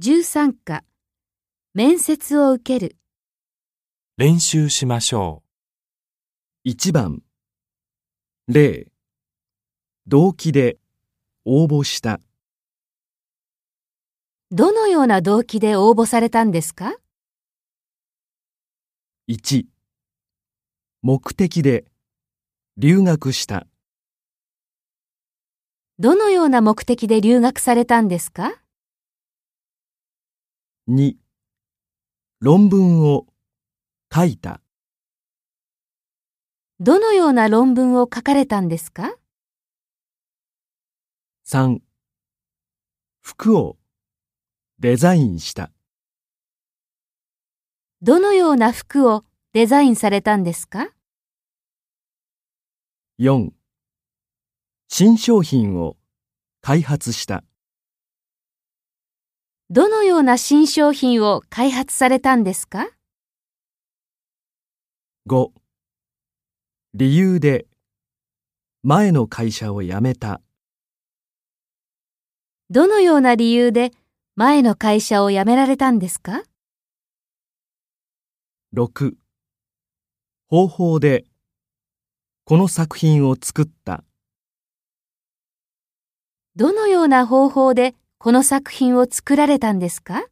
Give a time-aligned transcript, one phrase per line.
[0.00, 0.82] 13課。
[1.72, 2.96] 面接を受ける。
[4.16, 5.44] 練習しましょ
[6.66, 7.22] 1番。
[8.48, 8.88] 例
[10.08, 10.78] 動機で。
[11.44, 12.20] 応募した。
[14.50, 16.96] どのような動機で応募されたんですか
[19.28, 19.66] ？1
[21.02, 21.84] 目的で。
[22.76, 23.68] 留学した。
[26.00, 28.63] どのような目的で留学されたんですか？
[30.86, 31.14] 2
[32.40, 33.26] 論文を
[34.14, 34.60] 書いた。
[36.78, 39.16] どのような論文を書かれたんですか
[41.46, 41.78] ？3
[43.22, 43.78] 服を
[44.78, 45.72] デザインした。
[48.02, 50.90] どのような服をデザインされたんですか
[53.18, 53.52] ？4
[54.88, 55.96] 新商品を
[56.60, 57.42] 開発した
[59.70, 62.86] どのような新商品を開発されたんですか
[65.26, 65.52] ？5
[66.92, 67.66] 理由で
[68.82, 70.42] 前の会社を辞めた。
[72.68, 73.92] どのような理由で
[74.36, 76.42] 前の会社を辞められたんですか
[78.74, 79.14] ？6
[80.48, 81.24] 方法で
[82.44, 84.04] この作品を作った。
[86.54, 90.24] どのような方法でこの作品を作られたんですか？